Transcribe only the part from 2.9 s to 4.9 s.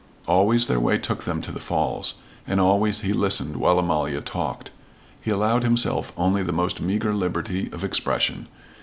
he listened while Amalia talked.